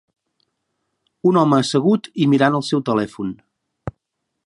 [1.31, 3.35] un home assegut i mirant el seu telèfon.